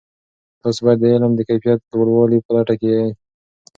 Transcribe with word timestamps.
تاسې 0.61 0.81
باید 0.85 0.99
د 1.01 1.05
علم 1.13 1.31
د 1.35 1.41
کیفیت 1.49 1.79
لوړولو 1.91 2.37
په 2.45 2.51
لټه 2.57 2.75
کې 2.81 2.89
سئ. 2.99 3.07